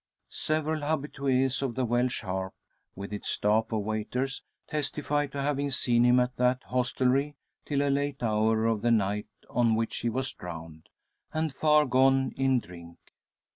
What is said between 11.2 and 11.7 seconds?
and